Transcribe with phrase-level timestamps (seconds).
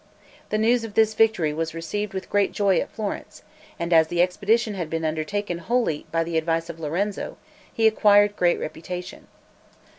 [0.49, 3.43] The news of this victory was received with great joy at Florence,
[3.77, 7.37] and as the expedition had been undertaken wholly by the advice of Lorenzo,
[7.71, 9.27] he acquired great reputation.